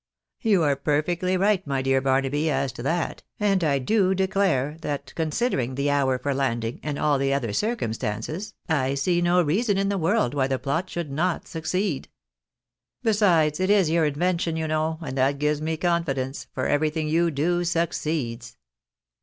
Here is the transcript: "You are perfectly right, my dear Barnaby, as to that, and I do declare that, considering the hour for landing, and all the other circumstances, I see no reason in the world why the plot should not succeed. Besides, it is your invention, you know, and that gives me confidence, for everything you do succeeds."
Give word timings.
"You 0.51 0.63
are 0.63 0.75
perfectly 0.75 1.37
right, 1.37 1.67
my 1.67 1.83
dear 1.83 2.01
Barnaby, 2.01 2.49
as 2.49 2.71
to 2.71 2.81
that, 2.81 3.21
and 3.39 3.63
I 3.63 3.77
do 3.77 4.15
declare 4.15 4.77
that, 4.81 5.13
considering 5.15 5.75
the 5.75 5.91
hour 5.91 6.17
for 6.17 6.33
landing, 6.33 6.79
and 6.81 6.97
all 6.97 7.19
the 7.19 7.31
other 7.31 7.53
circumstances, 7.53 8.55
I 8.67 8.95
see 8.95 9.21
no 9.21 9.43
reason 9.43 9.77
in 9.77 9.89
the 9.89 9.99
world 9.99 10.33
why 10.33 10.47
the 10.47 10.57
plot 10.57 10.89
should 10.89 11.11
not 11.11 11.47
succeed. 11.47 12.09
Besides, 13.03 13.59
it 13.59 13.69
is 13.69 13.91
your 13.91 14.05
invention, 14.05 14.57
you 14.57 14.67
know, 14.67 14.97
and 15.03 15.15
that 15.19 15.37
gives 15.37 15.61
me 15.61 15.77
confidence, 15.77 16.47
for 16.51 16.65
everything 16.65 17.07
you 17.07 17.29
do 17.29 17.63
succeeds." 17.63 18.57